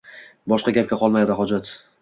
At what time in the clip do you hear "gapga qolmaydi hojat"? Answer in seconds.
0.79-1.75